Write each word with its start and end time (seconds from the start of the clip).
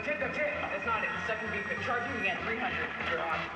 That's 0.00 0.16
it, 0.16 0.18
that's. 0.18 0.38
That's 0.38 0.86
not 0.86 1.04
it. 1.04 1.10
The 1.12 1.26
second 1.26 1.52
beat, 1.52 1.68
but 1.68 1.76
charging 1.84 2.16
again, 2.22 2.38
300. 2.46 2.72
You're. 3.10 3.49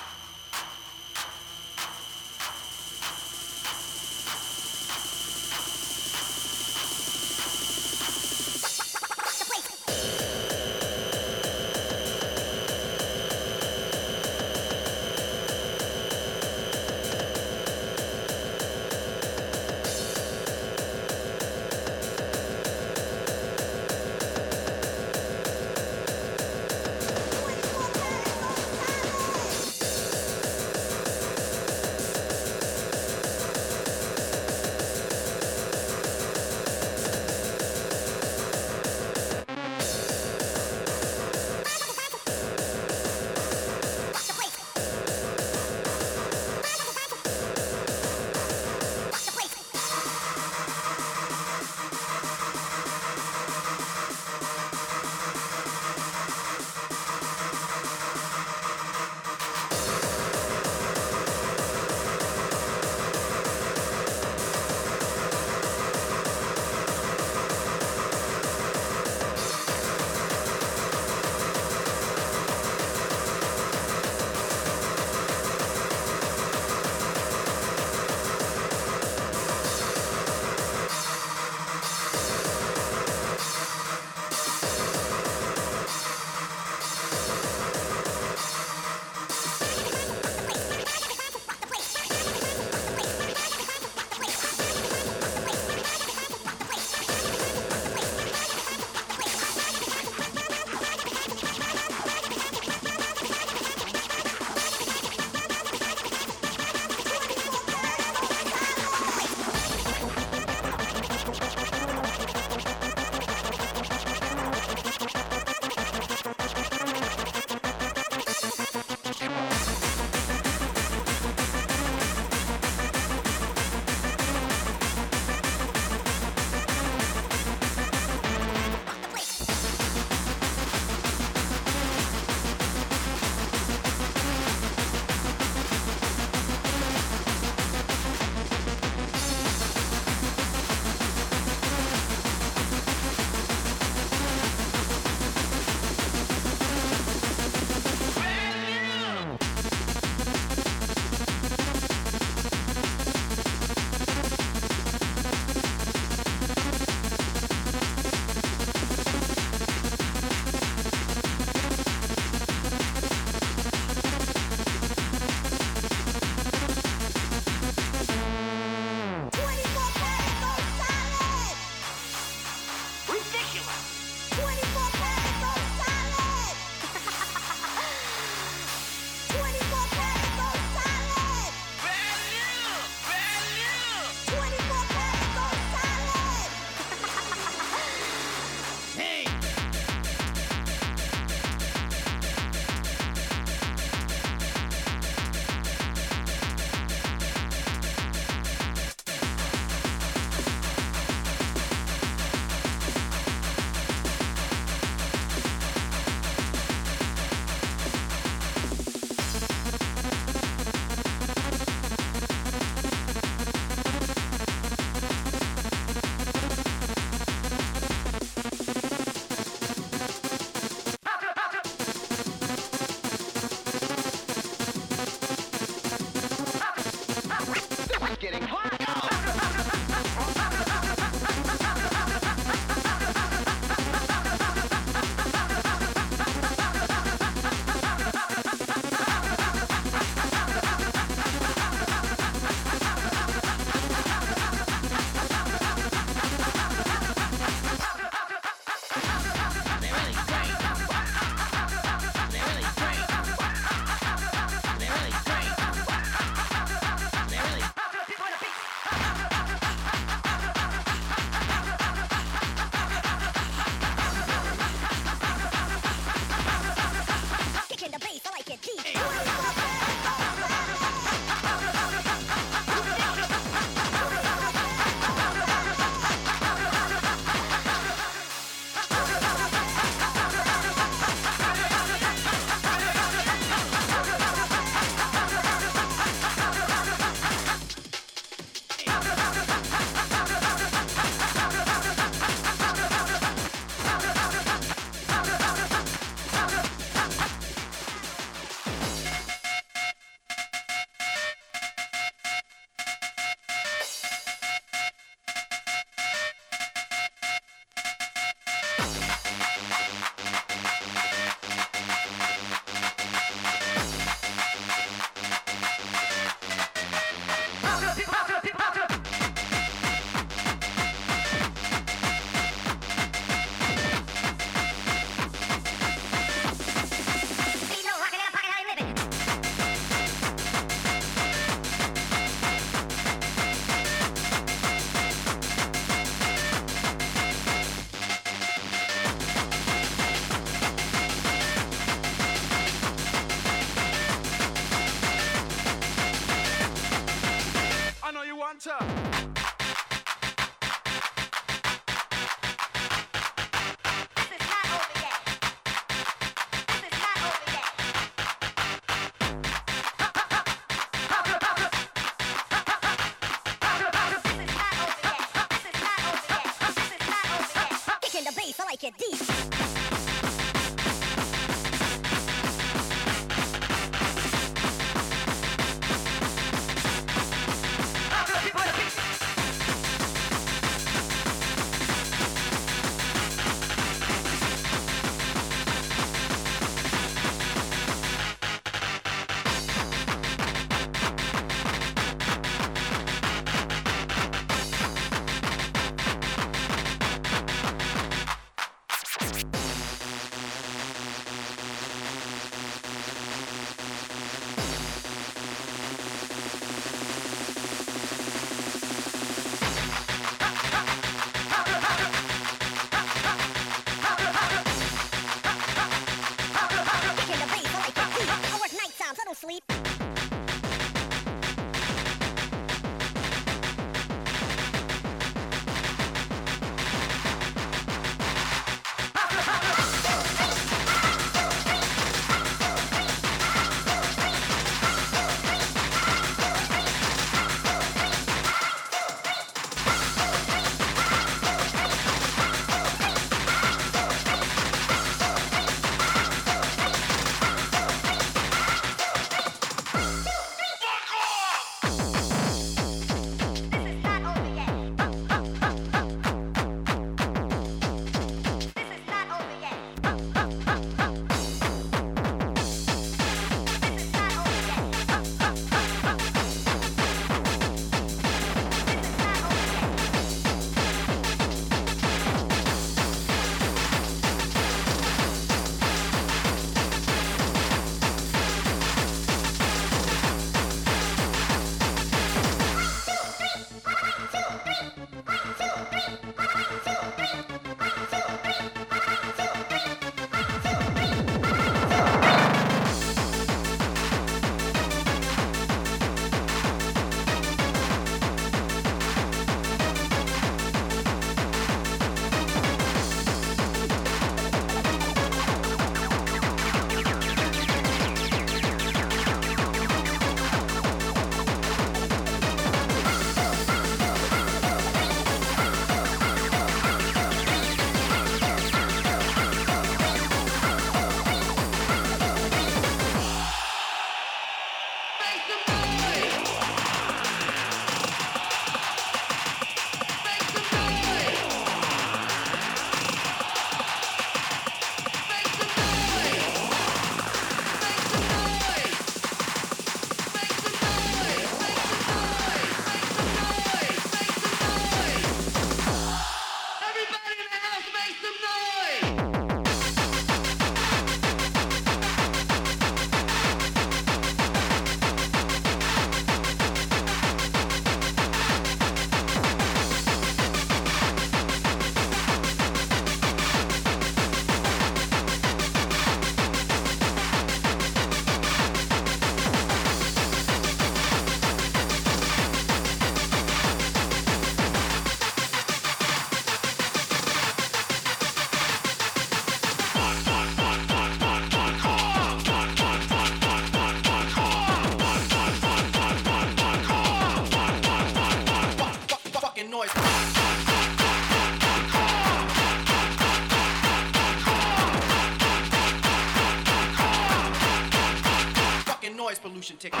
Pollution 599.76 599.90
ticket. 599.90 600.00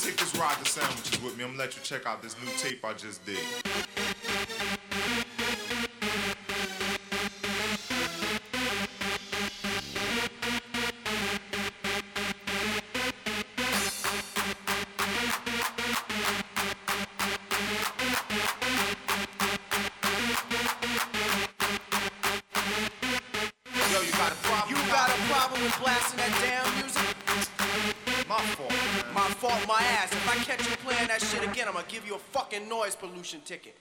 Take 0.00 0.16
this 0.16 0.34
ride 0.36 0.56
to 0.56 0.64
sandwiches 0.68 1.22
with 1.22 1.38
me. 1.38 1.44
I'm 1.44 1.50
gonna 1.50 1.58
let 1.60 1.76
you 1.76 1.82
check 1.82 2.06
out 2.06 2.22
this 2.22 2.36
new 2.42 2.50
tape 2.58 2.84
I 2.84 2.92
just 2.94 3.24
did. 3.24 3.38
Fucking 32.52 32.68
noise 32.68 32.94
pollution 32.96 33.40
ticket. 33.40 33.74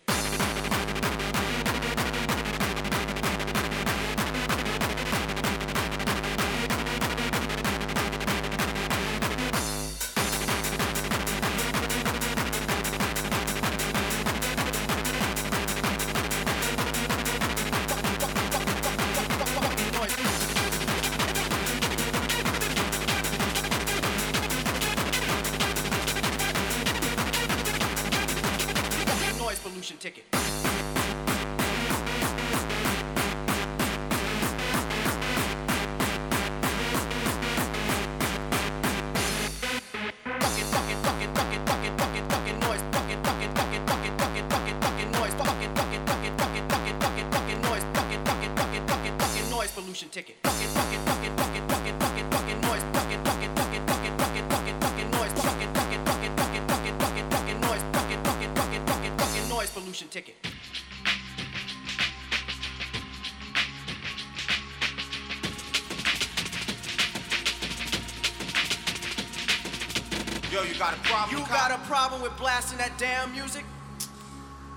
Got 70.82 70.96
a 70.96 71.00
problem? 71.02 71.40
You 71.40 71.46
got 71.48 71.72
a 71.72 71.78
problem 71.86 72.24
with 72.24 72.36
blasting 72.38 72.80
that 72.80 72.98
damn 72.98 73.32
music? 73.32 73.64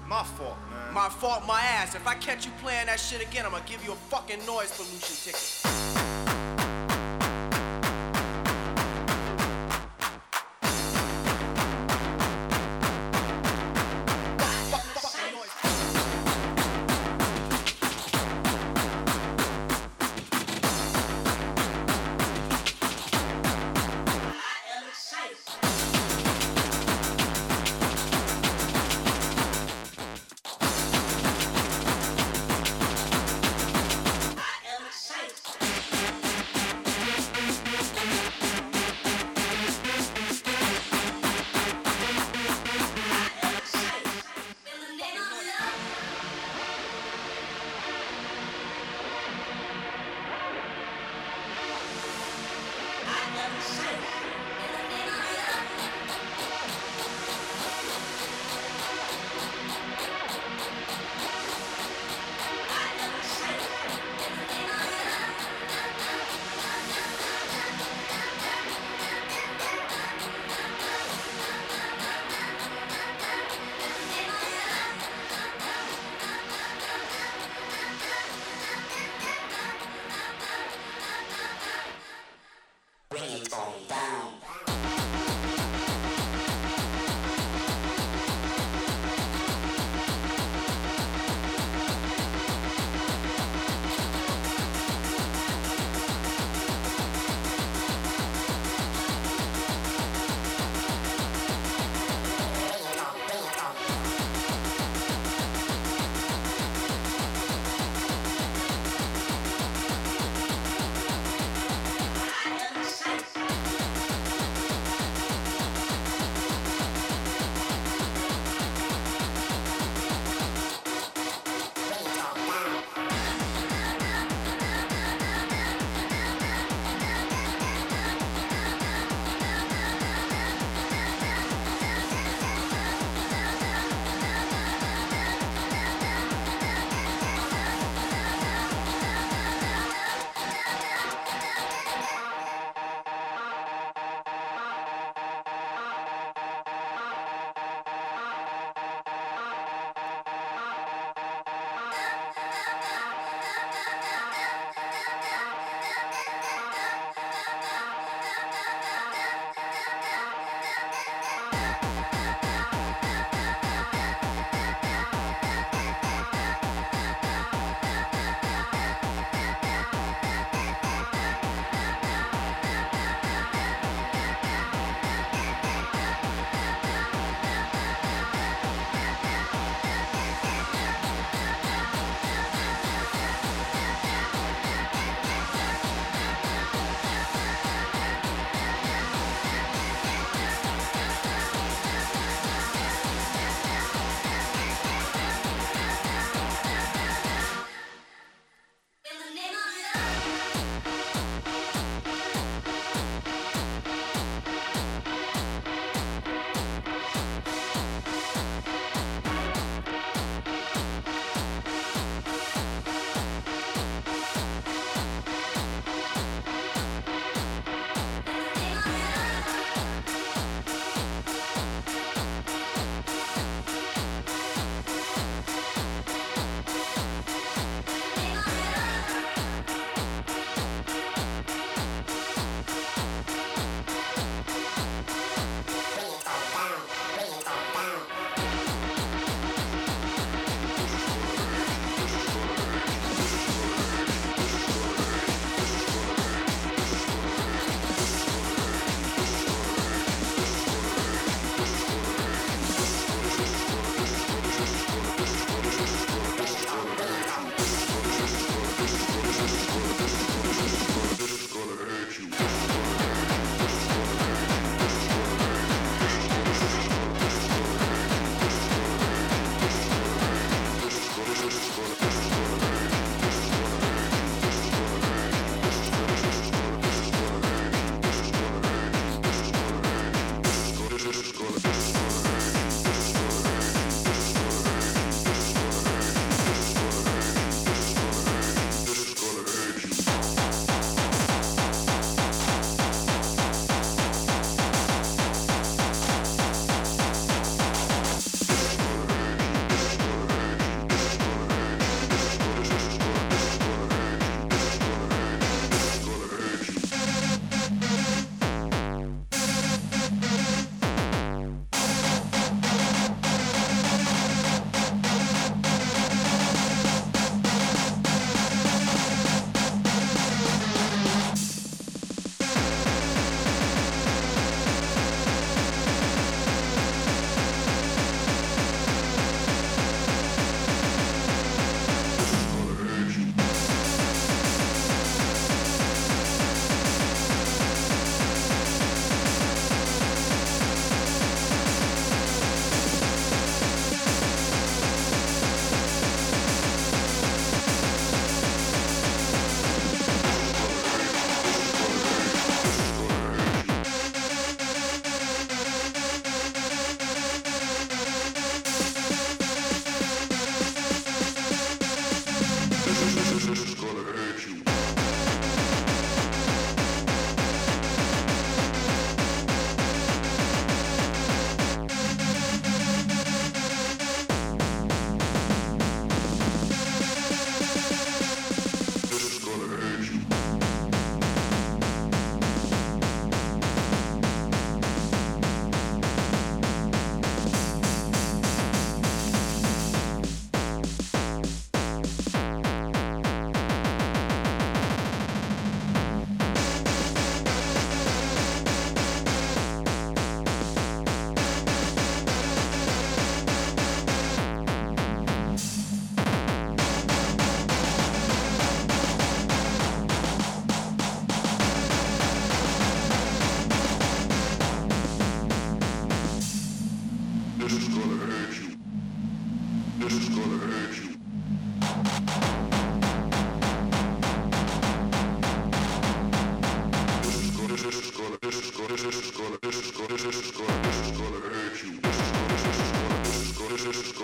My 0.06 0.22
fault, 0.22 0.58
man. 0.70 0.92
My 0.92 1.08
fault, 1.08 1.46
my 1.46 1.62
ass. 1.62 1.94
If 1.94 2.06
I 2.06 2.14
catch 2.14 2.44
you 2.44 2.52
playing 2.60 2.86
that 2.86 3.00
shit 3.00 3.22
again, 3.22 3.46
I'm 3.46 3.52
gonna 3.52 3.64
give 3.64 3.82
you 3.82 3.92
a 3.92 3.96
fucking 4.12 4.44
noise 4.44 4.70
pollution 4.76 5.16
ticket. 5.24 5.53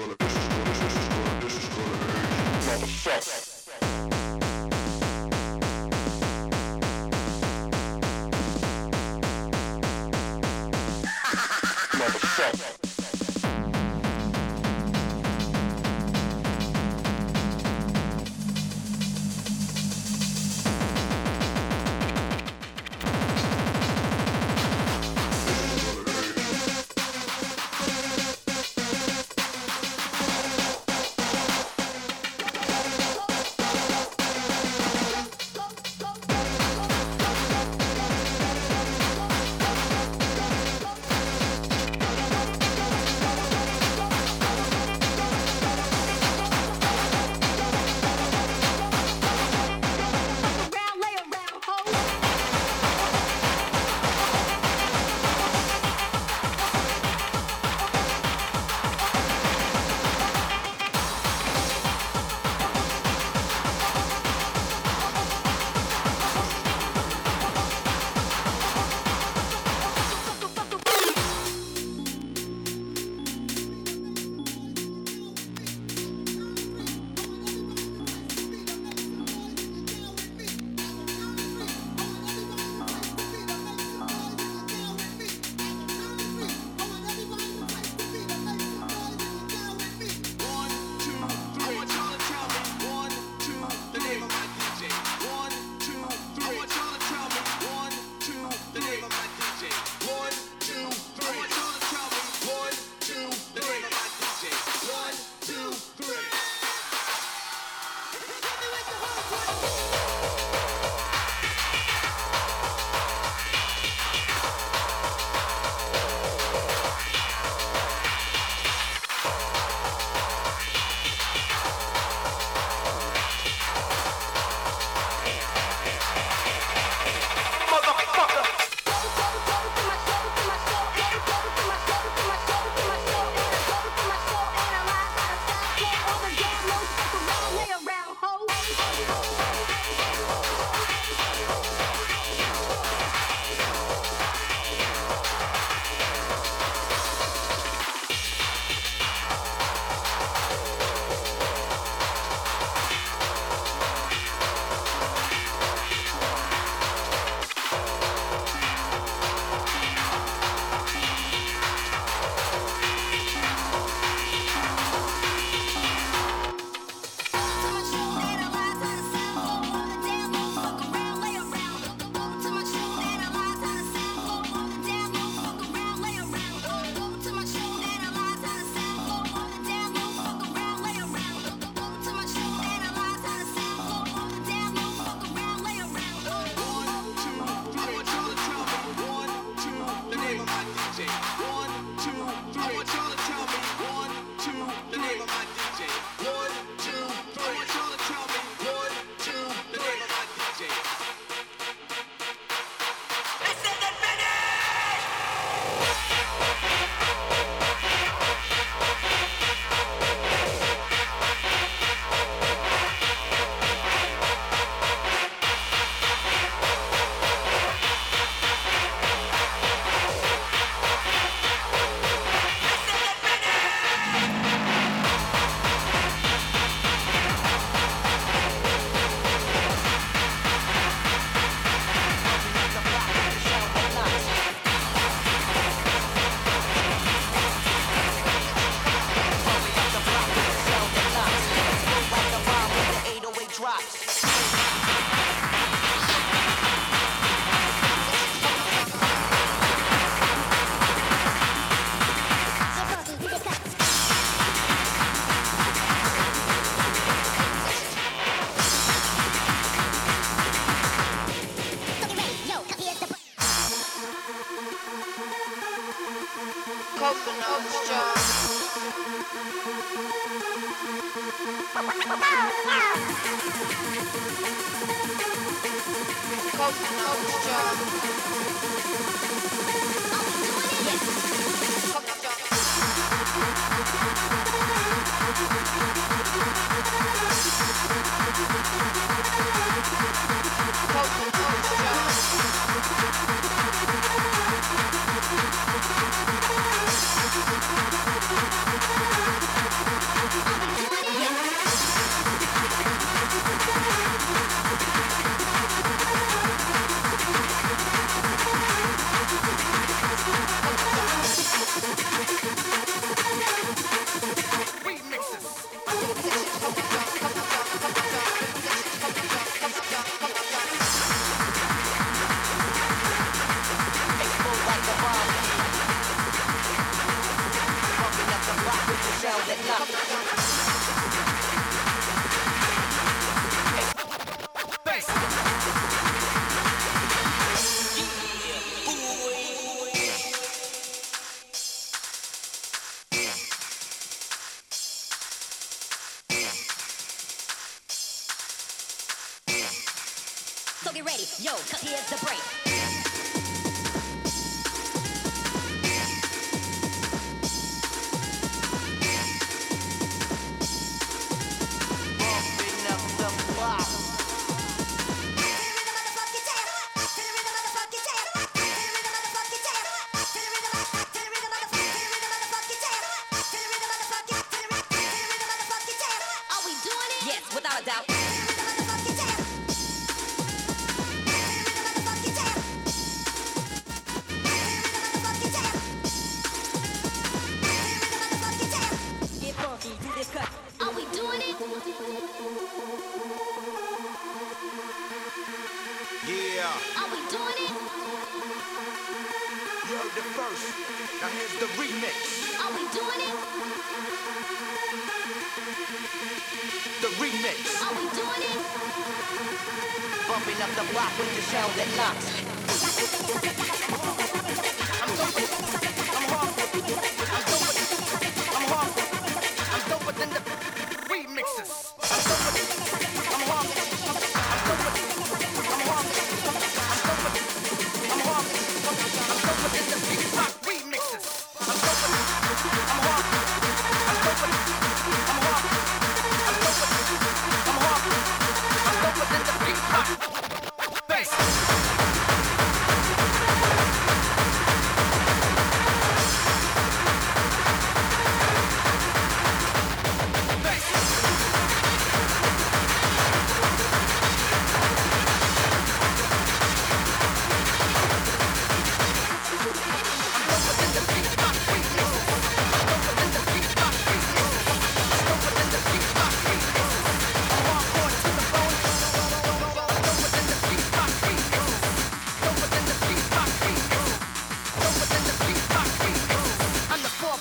Around, 0.01 0.17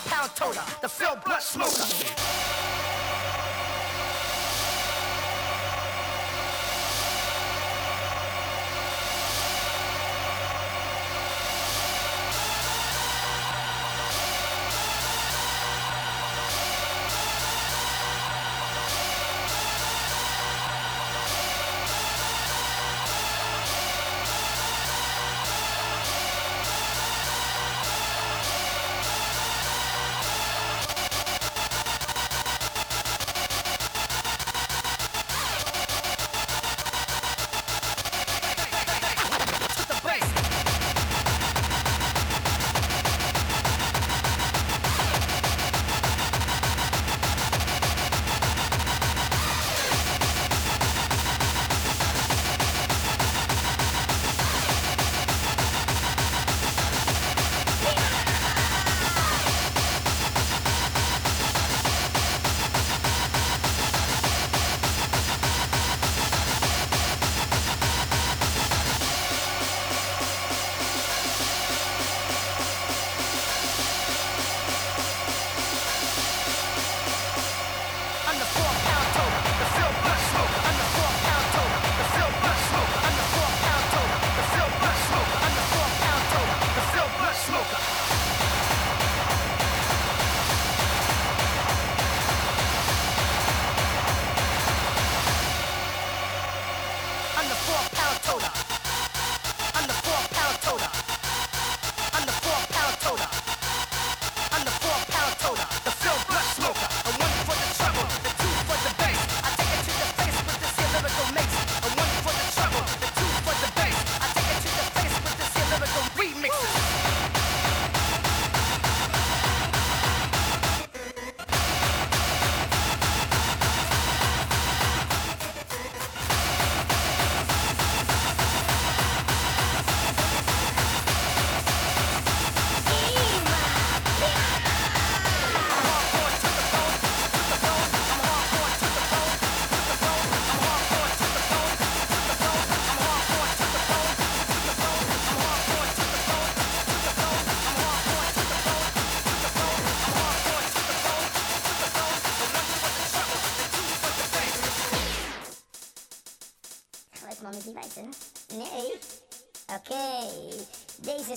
pound 0.06 0.32
toter, 0.36 0.64
the 0.82 0.89
Phil 0.89 1.16
Blunt 1.26 1.41
smoker. 1.41 2.78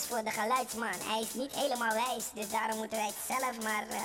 Voor 0.09 0.23
de 0.25 0.31
geluidsman. 0.31 0.95
Hij 1.05 1.21
is 1.21 1.35
niet 1.35 1.55
helemaal 1.55 1.93
wijs, 1.93 2.25
dus 2.35 2.51
daarom 2.51 2.77
moeten 2.77 2.99
wij 2.99 3.07
het 3.07 3.17
zelf 3.29 3.63
maar 3.63 3.85
uh. 3.91 3.97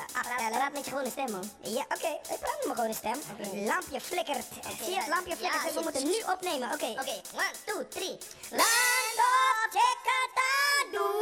Praat 0.52 0.74
met 0.74 0.86
je 0.86 0.90
gewone 0.92 1.10
stem, 1.10 1.32
man. 1.32 1.52
Ja, 1.62 1.82
oké, 1.82 2.08
ik 2.34 2.40
praat 2.40 2.58
met 2.58 2.66
mijn 2.66 2.76
gewone 2.76 2.94
stem. 2.94 3.20
Lampje 3.66 4.02
flikkert. 4.02 4.46
Zie 4.84 4.94
je 4.94 5.00
het 5.00 5.08
lampje 5.08 5.36
flikkert, 5.36 5.64
dus 5.64 5.74
we 5.74 5.82
moeten 5.82 6.04
nu 6.04 6.18
opnemen. 6.34 6.72
Oké, 6.74 6.86
oké, 6.86 7.22
one, 7.34 7.52
two, 7.66 7.88
three. 7.88 8.18
Land 8.50 9.18
op 9.18 9.70
Chekataduri, 9.76 11.18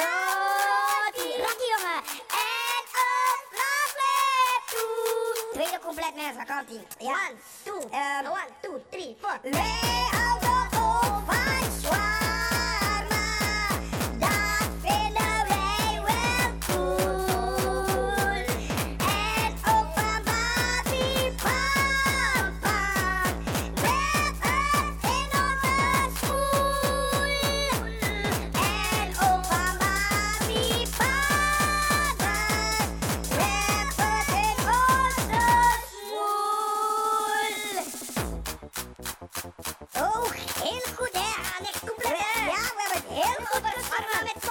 Rocky, 0.00 1.30
Rocky 1.44 1.66
jongen. 1.74 2.00
En 2.46 2.82
op 3.06 3.48
Rockland 3.60 4.62
toe. 4.70 5.48
Tweede 5.52 5.78
compleet 5.84 6.14
met 6.14 6.34
vakantie. 6.46 6.80
Ja. 6.98 7.08
One, 7.08 7.34
two, 7.62 7.80
um, 7.80 8.26
one, 8.30 8.48
two, 8.62 8.82
three, 8.90 9.16
four. 9.20 9.38
Lay 9.42 9.60
out 10.12 10.40
the 10.40 10.78
old 10.78 11.26
Elko 43.38 44.49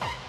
you 0.00 0.21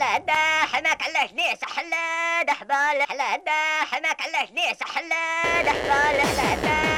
حلاده 0.00 0.66
حماك 0.72 1.02
على 1.02 1.28
جنيس 1.28 1.58
حلاده 1.76 2.52
حبال 2.52 3.02
حلاده 3.08 3.84
حماك 3.92 4.22
على 4.22 4.46
جنيس 4.46 4.76
حلاده 4.82 5.70
حبال 5.70 6.20
حلاده 6.20 6.89